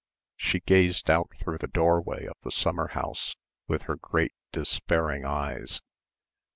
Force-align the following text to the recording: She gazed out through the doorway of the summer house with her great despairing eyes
She 0.35 0.61
gazed 0.61 1.11
out 1.11 1.29
through 1.37 1.59
the 1.59 1.67
doorway 1.67 2.25
of 2.25 2.33
the 2.41 2.49
summer 2.49 2.87
house 2.87 3.35
with 3.67 3.83
her 3.83 3.97
great 3.97 4.33
despairing 4.51 5.25
eyes 5.25 5.79